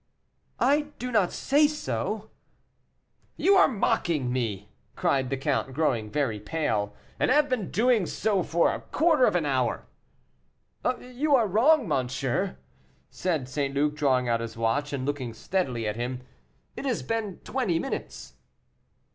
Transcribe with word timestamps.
"I 0.59 0.87
do 0.97 1.11
not 1.11 1.31
say 1.31 1.67
so." 1.67 2.31
"You 3.37 3.53
are 3.55 3.67
mocking 3.67 4.33
me," 4.33 4.69
cried 4.95 5.29
the 5.29 5.37
count, 5.37 5.75
growing 5.75 6.09
very 6.09 6.39
pale, 6.39 6.95
"and 7.19 7.29
have 7.29 7.47
been 7.47 7.69
doing 7.69 8.07
so 8.07 8.41
for 8.41 8.73
a 8.73 8.81
quarter 8.81 9.25
of 9.25 9.35
an 9.35 9.45
hour." 9.45 9.85
"You 10.99 11.35
are 11.35 11.45
wrong, 11.45 11.87
monsieur," 11.87 12.57
said 13.11 13.47
St. 13.47 13.75
Luc, 13.75 13.93
drawing 13.93 14.27
out 14.27 14.39
his 14.39 14.57
watch, 14.57 14.91
and 14.91 15.05
looking 15.05 15.35
steadily 15.35 15.87
at 15.87 15.97
him; 15.97 16.21
"it 16.75 16.85
has 16.85 17.03
been 17.03 17.37
twenty 17.43 17.77
minutes." 17.77 18.33